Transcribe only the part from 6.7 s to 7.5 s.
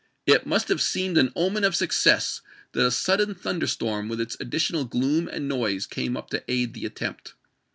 the attempt.